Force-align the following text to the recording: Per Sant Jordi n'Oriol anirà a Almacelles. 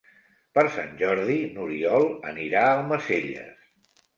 Per 0.57 0.63
Sant 0.77 0.95
Jordi 1.01 1.35
n'Oriol 1.57 2.09
anirà 2.33 2.67
a 2.71 2.75
Almacelles. 2.81 3.73